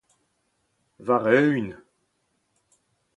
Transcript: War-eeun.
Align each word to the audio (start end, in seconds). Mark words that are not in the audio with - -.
War-eeun. 1.05 1.69